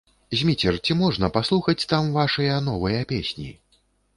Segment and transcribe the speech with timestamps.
[0.37, 3.47] Зміцер, ці можна паслухаць там вашыя новыя песні?